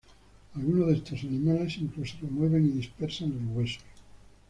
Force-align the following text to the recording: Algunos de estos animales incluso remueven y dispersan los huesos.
Algunos 0.55 0.87
de 0.87 0.93
estos 0.95 1.21
animales 1.23 1.77
incluso 1.79 2.17
remueven 2.23 2.65
y 2.65 2.71
dispersan 2.71 3.29
los 3.33 3.55
huesos. 3.55 3.83